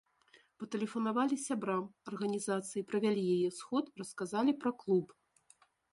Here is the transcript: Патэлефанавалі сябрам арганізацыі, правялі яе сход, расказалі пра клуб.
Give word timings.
Патэлефанавалі 0.61 1.37
сябрам 1.47 1.83
арганізацыі, 2.11 2.85
правялі 2.93 3.23
яе 3.35 3.49
сход, 3.59 3.85
расказалі 4.03 4.51
пра 4.65 4.71
клуб. 4.85 5.07